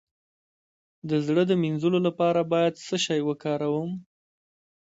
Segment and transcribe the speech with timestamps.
[1.09, 3.91] د زړه د مینځلو لپاره باید څه شی وکاروم؟